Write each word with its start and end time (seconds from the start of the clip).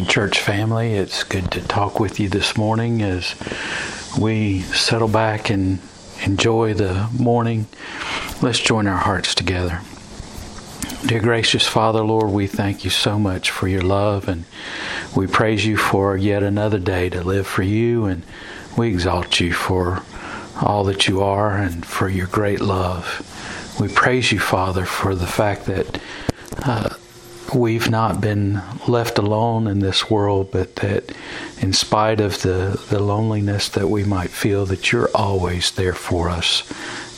morning, 0.00 0.14
church 0.14 0.40
family. 0.40 0.94
It's 0.94 1.24
good 1.24 1.50
to 1.50 1.60
talk 1.60 2.00
with 2.00 2.18
you 2.18 2.30
this 2.30 2.56
morning 2.56 3.02
as 3.02 3.34
we 4.18 4.60
settle 4.60 5.08
back 5.08 5.50
and 5.50 5.78
enjoy 6.24 6.72
the 6.72 7.10
morning. 7.18 7.66
Let's 8.40 8.60
join 8.60 8.86
our 8.86 8.96
hearts 8.96 9.34
together. 9.34 9.82
Dear 11.04 11.20
gracious 11.20 11.66
Father, 11.66 12.02
Lord, 12.02 12.30
we 12.30 12.46
thank 12.46 12.82
you 12.82 12.88
so 12.88 13.18
much 13.18 13.50
for 13.50 13.68
your 13.68 13.82
love 13.82 14.26
and 14.26 14.46
we 15.14 15.26
praise 15.26 15.66
you 15.66 15.76
for 15.76 16.16
yet 16.16 16.42
another 16.42 16.78
day 16.78 17.10
to 17.10 17.22
live 17.22 17.46
for 17.46 17.62
you 17.62 18.06
and 18.06 18.22
we 18.78 18.88
exalt 18.88 19.38
you 19.38 19.52
for 19.52 20.02
all 20.62 20.82
that 20.84 21.08
you 21.08 21.20
are 21.20 21.58
and 21.58 21.84
for 21.84 22.08
your 22.08 22.26
great 22.28 22.62
love. 22.62 23.76
We 23.78 23.88
praise 23.88 24.32
you, 24.32 24.38
Father, 24.38 24.86
for 24.86 25.14
the 25.14 25.26
fact 25.26 25.66
that 25.66 26.00
uh, 26.64 26.94
we've 27.54 27.90
not 27.90 28.22
been 28.22 28.62
left 28.88 29.18
alone 29.18 29.66
in 29.66 29.80
this 29.80 30.10
world, 30.10 30.50
but 30.50 30.76
that 30.76 31.12
in 31.60 31.72
spite 31.72 32.20
of 32.20 32.42
the, 32.42 32.82
the 32.90 33.00
loneliness 33.00 33.68
that 33.70 33.88
we 33.88 34.04
might 34.04 34.30
feel, 34.30 34.66
that 34.66 34.90
you're 34.90 35.10
always 35.14 35.72
there 35.72 35.92
for 35.92 36.28
us. 36.28 36.62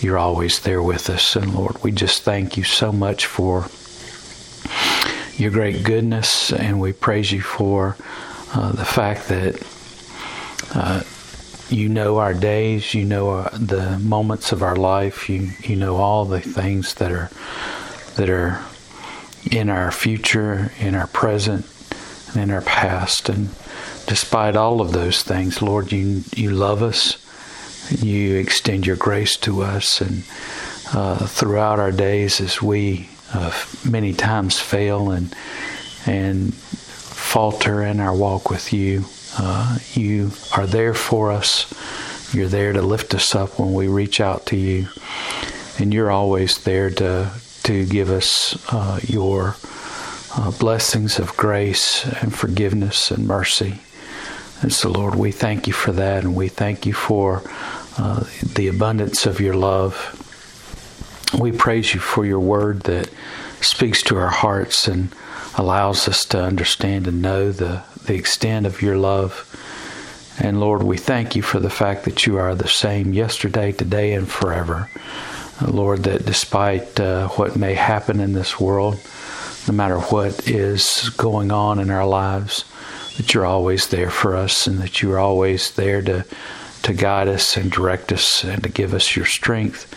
You're 0.02 0.18
always 0.18 0.60
there 0.60 0.82
with 0.82 1.08
us. 1.08 1.36
And 1.36 1.54
Lord, 1.54 1.82
we 1.82 1.92
just 1.92 2.22
thank 2.22 2.56
you 2.56 2.64
so 2.64 2.92
much 2.92 3.26
for 3.26 3.66
your 5.36 5.50
great 5.50 5.82
goodness, 5.84 6.52
and 6.52 6.80
we 6.80 6.92
praise 6.92 7.32
you 7.32 7.40
for 7.40 7.96
uh, 8.54 8.72
the 8.72 8.84
fact 8.84 9.28
that 9.28 9.66
uh, 10.74 11.02
you 11.68 11.88
know 11.88 12.18
our 12.18 12.34
days, 12.34 12.94
you 12.94 13.04
know 13.04 13.30
our, 13.30 13.50
the 13.50 13.98
moments 13.98 14.52
of 14.52 14.62
our 14.62 14.76
life, 14.76 15.28
you 15.28 15.50
you 15.62 15.74
know 15.74 15.96
all 15.96 16.24
the 16.24 16.40
things 16.40 16.94
that 16.94 17.10
are 17.10 17.30
that 18.16 18.28
are 18.28 18.62
in 19.50 19.68
our 19.68 19.90
future, 19.90 20.70
in 20.78 20.94
our 20.94 21.06
present, 21.08 21.66
and 22.28 22.42
in 22.44 22.50
our 22.50 22.62
past. 22.62 23.28
And 23.28 23.48
despite 24.06 24.56
all 24.56 24.80
of 24.80 24.92
those 24.92 25.22
things, 25.22 25.62
Lord, 25.62 25.92
you 25.92 26.22
you 26.34 26.50
love 26.50 26.82
us. 26.82 27.18
You 27.90 28.36
extend 28.36 28.86
your 28.86 28.96
grace 28.96 29.36
to 29.38 29.62
us, 29.62 30.00
and 30.00 30.22
uh, 30.94 31.26
throughout 31.26 31.80
our 31.80 31.90
days, 31.92 32.40
as 32.40 32.62
we 32.62 33.08
uh, 33.34 33.52
many 33.88 34.12
times 34.12 34.60
fail 34.60 35.10
and 35.10 35.34
and 36.06 36.54
falter 36.54 37.82
in 37.82 38.00
our 38.00 38.14
walk 38.14 38.50
with 38.50 38.72
you, 38.72 39.04
uh, 39.38 39.78
you 39.94 40.30
are 40.56 40.66
there 40.66 40.94
for 40.94 41.32
us. 41.32 41.72
You're 42.34 42.48
there 42.48 42.72
to 42.72 42.82
lift 42.82 43.14
us 43.14 43.34
up 43.34 43.58
when 43.58 43.74
we 43.74 43.88
reach 43.88 44.20
out 44.20 44.46
to 44.46 44.56
you, 44.56 44.88
and 45.78 45.92
you're 45.92 46.10
always 46.10 46.58
there 46.58 46.90
to 46.90 47.30
to 47.64 47.86
give 47.86 48.10
us 48.10 48.56
uh, 48.72 49.00
your 49.02 49.56
uh, 50.36 50.50
blessings 50.52 51.18
of 51.18 51.36
grace 51.36 52.04
and 52.22 52.34
forgiveness 52.34 53.10
and 53.10 53.26
mercy. 53.26 53.80
And 54.62 54.72
so, 54.72 54.90
Lord, 54.90 55.14
we 55.16 55.32
thank 55.32 55.66
you 55.66 55.72
for 55.72 55.92
that, 55.92 56.24
and 56.24 56.34
we 56.34 56.48
thank 56.48 56.86
you 56.86 56.92
for 56.92 57.42
uh, 57.98 58.24
the 58.54 58.68
abundance 58.68 59.26
of 59.26 59.40
your 59.40 59.54
love. 59.54 60.18
We 61.38 61.52
praise 61.52 61.94
you 61.94 62.00
for 62.00 62.24
your 62.24 62.40
word 62.40 62.82
that 62.82 63.10
speaks 63.60 64.02
to 64.04 64.16
our 64.16 64.30
hearts 64.30 64.88
and 64.88 65.14
allows 65.56 66.08
us 66.08 66.24
to 66.26 66.42
understand 66.42 67.06
and 67.06 67.20
know 67.20 67.52
the, 67.52 67.82
the 68.06 68.14
extent 68.14 68.66
of 68.66 68.82
your 68.82 68.96
love. 68.96 69.48
And 70.40 70.60
Lord, 70.60 70.82
we 70.82 70.96
thank 70.96 71.36
you 71.36 71.42
for 71.42 71.60
the 71.60 71.70
fact 71.70 72.04
that 72.04 72.26
you 72.26 72.38
are 72.38 72.54
the 72.54 72.68
same 72.68 73.12
yesterday, 73.12 73.72
today, 73.72 74.14
and 74.14 74.28
forever. 74.28 74.88
Lord, 75.60 76.04
that 76.04 76.24
despite 76.24 76.98
uh, 76.98 77.28
what 77.28 77.56
may 77.56 77.74
happen 77.74 78.20
in 78.20 78.32
this 78.32 78.58
world, 78.58 78.98
no 79.68 79.74
matter 79.74 79.98
what 79.98 80.48
is 80.48 81.10
going 81.16 81.50
on 81.50 81.78
in 81.78 81.90
our 81.90 82.06
lives, 82.06 82.64
that 83.16 83.34
you're 83.34 83.46
always 83.46 83.88
there 83.88 84.10
for 84.10 84.34
us 84.34 84.66
and 84.66 84.78
that 84.78 85.02
you're 85.02 85.18
always 85.18 85.72
there 85.72 86.02
to, 86.02 86.24
to 86.82 86.92
guide 86.92 87.28
us 87.28 87.56
and 87.56 87.70
direct 87.70 88.12
us 88.12 88.42
and 88.42 88.62
to 88.62 88.68
give 88.68 88.94
us 88.94 89.14
your 89.14 89.26
strength 89.26 89.92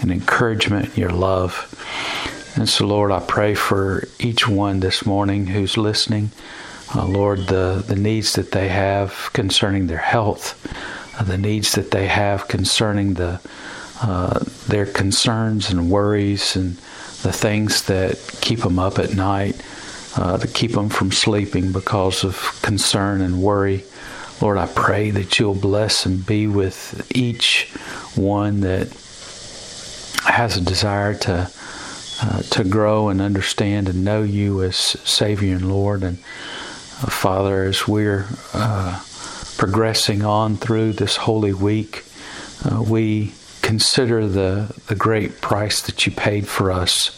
and 0.00 0.10
encouragement 0.10 0.86
and 0.86 0.98
your 0.98 1.10
love. 1.10 1.66
And 2.56 2.68
so, 2.68 2.86
Lord, 2.86 3.10
I 3.10 3.20
pray 3.20 3.54
for 3.54 4.04
each 4.18 4.48
one 4.48 4.80
this 4.80 5.04
morning 5.04 5.48
who's 5.48 5.76
listening. 5.76 6.30
Uh, 6.94 7.06
Lord, 7.06 7.46
the, 7.46 7.84
the 7.86 7.96
needs 7.96 8.32
that 8.32 8.52
they 8.52 8.68
have 8.68 9.30
concerning 9.32 9.86
their 9.86 9.98
health, 9.98 10.56
uh, 11.18 11.24
the 11.24 11.38
needs 11.38 11.72
that 11.72 11.90
they 11.90 12.06
have 12.06 12.48
concerning 12.48 13.14
the 13.14 13.40
uh, 14.02 14.40
their 14.66 14.86
concerns 14.86 15.70
and 15.70 15.90
worries 15.90 16.56
and 16.56 16.76
the 17.22 17.32
things 17.32 17.82
that 17.84 18.16
keep 18.40 18.60
them 18.60 18.78
up 18.78 18.98
at 18.98 19.14
night, 19.14 19.60
uh, 20.16 20.38
to 20.38 20.48
keep 20.48 20.72
them 20.72 20.88
from 20.88 21.12
sleeping 21.12 21.70
because 21.70 22.24
of 22.24 22.58
concern 22.62 23.20
and 23.20 23.42
worry. 23.42 23.84
Lord, 24.40 24.56
I 24.56 24.66
pray 24.66 25.10
that 25.10 25.38
you'll 25.38 25.54
bless 25.54 26.06
and 26.06 26.24
be 26.24 26.46
with 26.46 27.06
each 27.14 27.68
one 28.14 28.60
that 28.60 28.88
has 30.24 30.56
a 30.56 30.62
desire 30.62 31.14
to 31.14 31.50
uh, 32.22 32.42
to 32.42 32.64
grow 32.64 33.08
and 33.08 33.20
understand 33.20 33.88
and 33.88 34.04
know 34.04 34.22
you 34.22 34.62
as 34.62 34.76
Savior 34.76 35.56
and 35.56 35.70
Lord. 35.70 36.02
And 36.02 36.18
uh, 36.18 37.10
Father, 37.10 37.64
as 37.64 37.88
we're 37.88 38.26
uh, 38.52 39.02
progressing 39.56 40.22
on 40.22 40.56
through 40.56 40.94
this 40.94 41.16
holy 41.16 41.54
week, 41.54 42.04
we 42.86 43.32
consider 43.70 44.26
the, 44.26 44.74
the 44.88 44.96
great 44.96 45.40
price 45.40 45.80
that 45.82 46.04
you 46.04 46.10
paid 46.10 46.44
for 46.48 46.72
us 46.72 47.16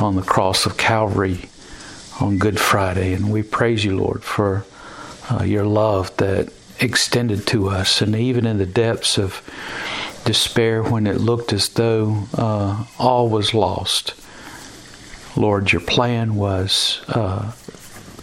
on 0.00 0.14
the 0.14 0.22
cross 0.22 0.66
of 0.66 0.76
Calvary 0.76 1.48
on 2.20 2.38
Good 2.38 2.60
Friday. 2.60 3.12
And 3.12 3.32
we 3.32 3.42
praise 3.42 3.84
you, 3.84 3.98
Lord, 3.98 4.22
for 4.22 4.64
uh, 5.28 5.42
your 5.42 5.64
love 5.64 6.16
that 6.18 6.52
extended 6.78 7.44
to 7.48 7.70
us. 7.70 8.00
And 8.00 8.14
even 8.14 8.46
in 8.46 8.58
the 8.58 8.66
depths 8.66 9.18
of 9.18 9.42
despair, 10.24 10.80
when 10.80 11.08
it 11.08 11.16
looked 11.16 11.52
as 11.52 11.68
though 11.70 12.28
uh, 12.34 12.84
all 13.00 13.28
was 13.28 13.52
lost, 13.52 14.14
Lord, 15.36 15.72
your 15.72 15.82
plan 15.82 16.36
was 16.36 17.02
uh, 17.08 17.50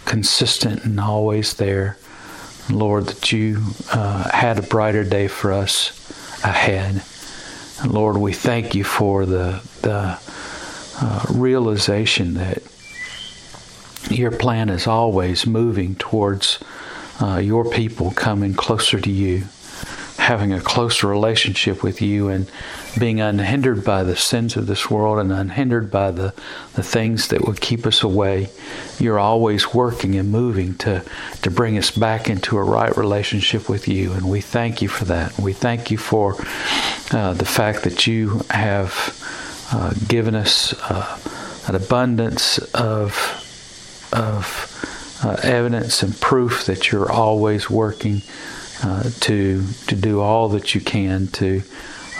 consistent 0.06 0.86
and 0.86 0.98
always 0.98 1.52
there. 1.52 1.98
Lord, 2.70 3.08
that 3.08 3.30
you 3.30 3.60
uh, 3.92 4.30
had 4.30 4.58
a 4.58 4.62
brighter 4.62 5.04
day 5.04 5.28
for 5.28 5.52
us 5.52 5.92
ahead. 6.42 7.02
And 7.80 7.92
Lord, 7.92 8.16
we 8.16 8.32
thank 8.32 8.74
you 8.74 8.84
for 8.84 9.26
the, 9.26 9.62
the 9.82 10.18
uh, 11.00 11.24
realization 11.30 12.34
that 12.34 12.62
your 14.10 14.30
plan 14.30 14.68
is 14.68 14.86
always 14.86 15.46
moving 15.46 15.94
towards 15.94 16.62
uh, 17.20 17.38
your 17.38 17.68
people 17.70 18.10
coming 18.10 18.54
closer 18.54 19.00
to 19.00 19.10
you, 19.10 19.44
having 20.22 20.52
a 20.52 20.60
closer 20.60 21.08
relationship 21.08 21.82
with 21.82 22.00
you, 22.00 22.28
and 22.28 22.48
being 22.98 23.20
unhindered 23.20 23.84
by 23.84 24.04
the 24.04 24.14
sins 24.14 24.56
of 24.56 24.66
this 24.66 24.88
world 24.88 25.18
and 25.18 25.32
unhindered 25.32 25.90
by 25.90 26.10
the, 26.10 26.32
the 26.74 26.82
things 26.82 27.28
that 27.28 27.44
would 27.44 27.60
keep 27.60 27.86
us 27.86 28.02
away. 28.02 28.48
You're 28.98 29.18
always 29.18 29.74
working 29.74 30.14
and 30.14 30.30
moving 30.30 30.74
to, 30.78 31.02
to 31.42 31.50
bring 31.50 31.76
us 31.76 31.90
back 31.90 32.28
into 32.28 32.56
a 32.56 32.62
right 32.62 32.96
relationship 32.96 33.68
with 33.68 33.88
you. 33.88 34.12
And 34.12 34.30
we 34.30 34.40
thank 34.40 34.80
you 34.80 34.88
for 34.88 35.04
that. 35.06 35.36
We 35.38 35.52
thank 35.52 35.90
you 35.90 35.98
for 35.98 36.36
uh, 37.10 37.32
the 37.32 37.44
fact 37.44 37.82
that 37.82 38.06
you 38.06 38.42
have 38.50 38.92
uh, 39.72 39.92
given 40.06 40.34
us 40.34 40.72
uh, 40.88 41.18
an 41.66 41.74
abundance 41.74 42.58
of, 42.74 43.10
of 44.12 45.20
uh, 45.24 45.36
evidence 45.42 46.02
and 46.02 46.18
proof 46.20 46.66
that 46.66 46.92
you're 46.92 47.10
always 47.10 47.68
working 47.68 48.22
uh, 48.82 49.10
to, 49.20 49.64
to 49.86 49.94
do 49.94 50.20
all 50.20 50.48
that 50.48 50.74
you 50.74 50.80
can 50.80 51.28
to 51.28 51.62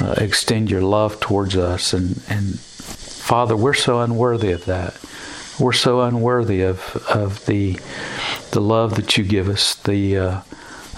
uh, 0.00 0.14
extend 0.18 0.70
your 0.70 0.82
love 0.82 1.20
towards 1.20 1.56
us. 1.56 1.92
And, 1.92 2.22
and 2.28 2.58
Father, 2.58 3.56
we're 3.56 3.74
so 3.74 4.00
unworthy 4.00 4.52
of 4.52 4.64
that. 4.66 4.98
We're 5.60 5.72
so 5.72 6.00
unworthy 6.00 6.62
of, 6.62 6.96
of 7.08 7.44
the, 7.46 7.78
the 8.52 8.60
love 8.60 8.96
that 8.96 9.16
you 9.16 9.24
give 9.24 9.48
us, 9.48 9.74
the, 9.74 10.18
uh, 10.18 10.40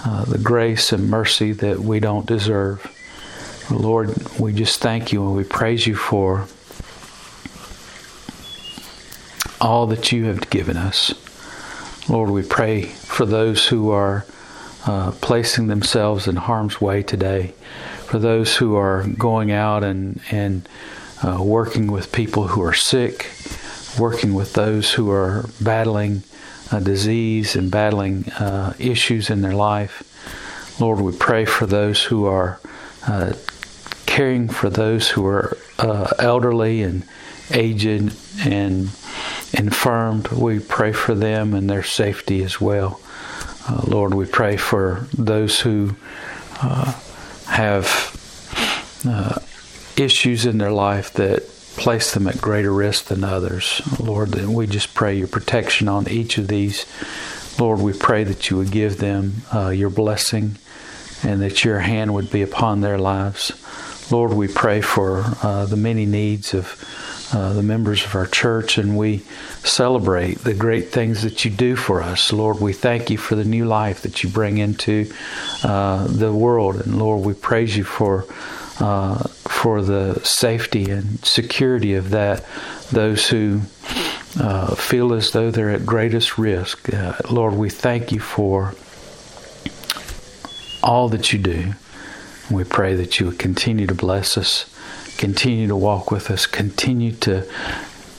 uh, 0.03 0.25
the 0.25 0.37
grace 0.37 0.91
and 0.91 1.09
mercy 1.09 1.51
that 1.51 1.79
we 1.79 1.99
don't 1.99 2.25
deserve. 2.25 2.91
Lord, 3.71 4.15
we 4.39 4.53
just 4.53 4.79
thank 4.79 5.11
you 5.11 5.25
and 5.25 5.35
we 5.35 5.43
praise 5.43 5.87
you 5.87 5.95
for 5.95 6.47
all 9.59 9.87
that 9.87 10.11
you 10.11 10.25
have 10.25 10.49
given 10.49 10.77
us. 10.77 11.13
Lord, 12.07 12.29
we 12.29 12.43
pray 12.43 12.83
for 12.83 13.25
those 13.25 13.67
who 13.67 13.89
are 13.89 14.25
uh, 14.85 15.11
placing 15.21 15.67
themselves 15.67 16.27
in 16.27 16.35
harm's 16.35 16.79
way 16.79 17.03
today 17.03 17.53
for 18.05 18.19
those 18.19 18.57
who 18.57 18.75
are 18.75 19.03
going 19.17 19.51
out 19.51 19.83
and 19.83 20.21
and 20.31 20.67
uh, 21.23 21.41
working 21.41 21.91
with 21.91 22.11
people 22.11 22.47
who 22.47 22.61
are 22.61 22.73
sick, 22.73 23.31
working 23.97 24.33
with 24.33 24.53
those 24.53 24.93
who 24.93 25.09
are 25.09 25.45
battling 25.61 26.23
a 26.71 26.81
disease 26.81 27.55
and 27.55 27.71
battling 27.71 28.29
uh, 28.33 28.73
issues 28.79 29.29
in 29.29 29.41
their 29.41 29.53
life. 29.53 30.03
Lord, 30.79 30.99
we 30.99 31.15
pray 31.15 31.45
for 31.45 31.65
those 31.65 32.03
who 32.03 32.25
are 32.25 32.59
uh, 33.07 33.33
caring 34.05 34.49
for 34.49 34.69
those 34.69 35.09
who 35.09 35.25
are 35.25 35.57
uh, 35.79 36.09
elderly 36.19 36.81
and 36.81 37.03
aged 37.51 38.13
and 38.45 38.89
infirmed, 39.53 40.27
we 40.29 40.59
pray 40.59 40.91
for 40.91 41.15
them 41.15 41.53
and 41.53 41.69
their 41.69 41.83
safety 41.83 42.43
as 42.43 42.59
well. 42.59 42.99
Uh, 43.67 43.81
Lord, 43.87 44.13
we 44.13 44.25
pray 44.25 44.57
for 44.57 45.07
those 45.17 45.59
who 45.59 45.95
uh, 46.61 46.93
have 47.47 49.01
uh, 49.07 49.39
issues 49.97 50.45
in 50.45 50.57
their 50.57 50.71
life 50.71 51.13
that 51.13 51.47
place 51.77 52.13
them 52.13 52.27
at 52.27 52.41
greater 52.41 52.71
risk 52.71 53.05
than 53.05 53.23
others. 53.23 53.81
Lord, 53.99 54.35
we 54.35 54.67
just 54.67 54.93
pray 54.93 55.15
your 55.17 55.27
protection 55.27 55.87
on 55.87 56.07
each 56.07 56.37
of 56.37 56.47
these. 56.47 56.85
Lord, 57.59 57.79
we 57.79 57.93
pray 57.93 58.23
that 58.23 58.49
you 58.49 58.57
would 58.57 58.71
give 58.71 58.97
them 58.97 59.41
uh, 59.53 59.69
your 59.69 59.89
blessing 59.89 60.57
and 61.23 61.41
that 61.41 61.63
your 61.63 61.79
hand 61.79 62.13
would 62.13 62.29
be 62.31 62.41
upon 62.41 62.81
their 62.81 62.97
lives. 62.97 63.51
Lord, 64.11 64.33
we 64.33 64.47
pray 64.47 64.81
for 64.81 65.23
uh, 65.41 65.65
the 65.65 65.77
many 65.77 66.05
needs 66.05 66.53
of 66.53 67.14
uh, 67.33 67.53
the 67.53 67.63
members 67.63 68.05
of 68.05 68.15
our 68.15 68.27
church, 68.27 68.77
and 68.77 68.97
we 68.97 69.19
celebrate 69.63 70.39
the 70.39 70.53
great 70.53 70.91
things 70.91 71.23
that 71.23 71.43
you 71.43 71.51
do 71.51 71.75
for 71.75 72.01
us. 72.01 72.31
Lord, 72.31 72.59
we 72.59 72.73
thank 72.73 73.09
you 73.09 73.17
for 73.17 73.35
the 73.35 73.43
new 73.43 73.65
life 73.65 74.01
that 74.01 74.23
you 74.23 74.29
bring 74.29 74.57
into 74.57 75.11
uh, 75.63 76.05
the 76.07 76.31
world, 76.31 76.75
and 76.81 76.99
Lord, 76.99 77.25
we 77.25 77.33
praise 77.33 77.75
you 77.75 77.83
for 77.83 78.25
uh, 78.79 79.23
for 79.47 79.81
the 79.81 80.19
safety 80.23 80.91
and 80.91 81.23
security 81.25 81.95
of 81.95 82.09
that. 82.11 82.45
Those 82.91 83.27
who 83.29 83.61
uh, 84.39 84.75
feel 84.75 85.13
as 85.13 85.31
though 85.31 85.49
they're 85.49 85.71
at 85.71 85.85
greatest 85.85 86.37
risk, 86.37 86.93
uh, 86.93 87.13
Lord, 87.31 87.53
we 87.53 87.69
thank 87.69 88.11
you 88.11 88.19
for 88.19 88.75
all 90.83 91.09
that 91.09 91.33
you 91.33 91.39
do. 91.39 91.73
We 92.51 92.63
pray 92.63 92.95
that 92.95 93.19
you 93.19 93.25
would 93.27 93.39
continue 93.39 93.87
to 93.87 93.95
bless 93.95 94.37
us 94.37 94.74
continue 95.17 95.67
to 95.67 95.75
walk 95.75 96.11
with 96.11 96.29
us, 96.31 96.45
continue 96.45 97.11
to 97.13 97.47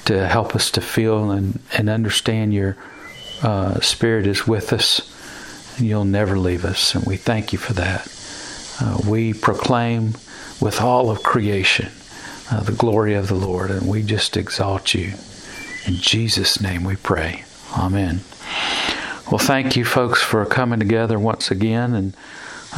to 0.06 0.26
help 0.26 0.54
us 0.54 0.70
to 0.70 0.80
feel 0.80 1.32
and, 1.32 1.58
and 1.76 1.90
understand 1.90 2.54
your 2.54 2.76
uh, 3.42 3.80
spirit 3.80 4.26
is 4.26 4.46
with 4.46 4.72
us 4.72 5.12
and 5.76 5.86
you'll 5.86 6.04
never 6.04 6.38
leave 6.38 6.64
us. 6.64 6.94
And 6.94 7.04
we 7.04 7.16
thank 7.16 7.52
you 7.52 7.58
for 7.58 7.72
that. 7.74 8.06
Uh, 8.80 8.98
we 9.08 9.34
proclaim 9.34 10.14
with 10.60 10.80
all 10.80 11.10
of 11.10 11.22
creation 11.22 11.90
uh, 12.50 12.60
the 12.60 12.72
glory 12.72 13.14
of 13.14 13.26
the 13.26 13.34
Lord 13.34 13.70
and 13.70 13.88
we 13.88 14.02
just 14.02 14.36
exalt 14.36 14.94
you. 14.94 15.14
In 15.86 15.94
Jesus' 15.94 16.60
name 16.60 16.84
we 16.84 16.96
pray. 16.96 17.44
Amen. 17.76 18.20
Well, 19.30 19.38
thank 19.38 19.76
you, 19.76 19.84
folks, 19.84 20.22
for 20.22 20.46
coming 20.46 20.78
together 20.78 21.18
once 21.18 21.50
again. 21.50 21.94
And 21.94 22.14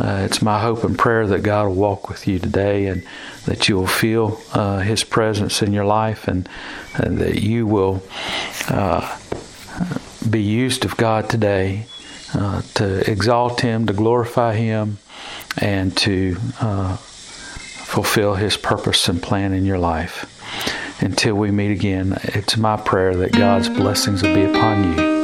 uh, 0.01 0.23
it's 0.25 0.41
my 0.41 0.61
hope 0.61 0.85
and 0.85 0.99
prayer 0.99 1.27
that 1.27 1.43
God 1.43 1.69
will 1.69 1.75
walk 1.75 2.09
with 2.09 2.29
you 2.29 2.39
today 2.39 2.87
and 2.87 3.05
that 3.47 3.69
you 3.69 3.77
will 3.77 3.87
feel 3.87 4.41
uh, 4.53 4.79
His 4.79 5.05
presence 5.05 5.63
in 5.63 5.73
your 5.73 5.85
life 5.85 6.29
and, 6.29 6.49
and 6.95 7.19
that 7.19 7.43
you 7.43 7.67
will 7.67 8.03
uh, 8.69 9.19
be 10.29 10.43
used 10.43 10.85
of 10.85 10.97
God 10.97 11.29
today 11.29 11.87
uh, 12.35 12.63
to 12.75 13.11
exalt 13.11 13.61
Him, 13.61 13.87
to 13.87 13.93
glorify 13.93 14.55
Him, 14.55 14.99
and 15.61 15.97
to 15.99 16.37
uh, 16.61 16.97
fulfill 16.97 18.35
His 18.35 18.57
purpose 18.57 19.09
and 19.09 19.23
plan 19.23 19.53
in 19.53 19.65
your 19.65 19.79
life. 19.79 20.35
Until 21.01 21.35
we 21.35 21.51
meet 21.51 21.73
again, 21.73 22.19
it's 22.23 22.57
my 22.57 22.77
prayer 22.77 23.15
that 23.17 23.33
God's 23.33 23.69
blessings 23.69 24.23
will 24.23 24.35
be 24.35 24.45
upon 24.45 24.99
you 24.99 25.18